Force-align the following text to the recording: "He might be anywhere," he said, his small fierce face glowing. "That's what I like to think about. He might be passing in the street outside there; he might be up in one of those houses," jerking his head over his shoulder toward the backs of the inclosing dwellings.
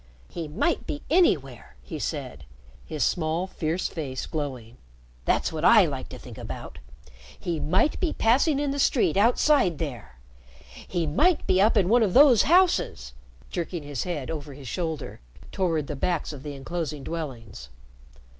"He 0.29 0.47
might 0.47 0.87
be 0.87 1.03
anywhere," 1.11 1.75
he 1.83 1.99
said, 1.99 2.45
his 2.83 3.03
small 3.03 3.45
fierce 3.45 3.87
face 3.87 4.25
glowing. 4.25 4.77
"That's 5.25 5.53
what 5.53 5.63
I 5.63 5.85
like 5.85 6.09
to 6.09 6.17
think 6.17 6.39
about. 6.39 6.79
He 7.39 7.59
might 7.59 7.99
be 7.99 8.11
passing 8.11 8.57
in 8.57 8.71
the 8.71 8.79
street 8.79 9.15
outside 9.15 9.77
there; 9.77 10.17
he 10.87 11.05
might 11.05 11.45
be 11.45 11.61
up 11.61 11.77
in 11.77 11.87
one 11.87 12.01
of 12.01 12.15
those 12.15 12.41
houses," 12.49 13.13
jerking 13.51 13.83
his 13.83 14.01
head 14.03 14.31
over 14.31 14.55
his 14.55 14.67
shoulder 14.67 15.19
toward 15.51 15.85
the 15.85 15.95
backs 15.95 16.33
of 16.33 16.41
the 16.41 16.55
inclosing 16.55 17.03
dwellings. 17.03 17.69